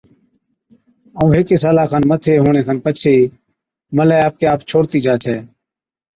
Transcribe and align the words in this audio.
ائُون 1.17 1.31
هيڪي 1.37 1.55
سالا 1.63 1.83
کن 1.91 2.03
مٿي 2.09 2.33
هُوَڻي 2.43 2.61
کن 2.67 2.77
پڇي 2.85 3.15
ملَي 3.95 4.17
آپڪي 4.27 4.45
آپ 4.53 4.59
ڇوڙتِي 4.69 4.99
جا 5.05 5.13
ڇَي 5.23 5.35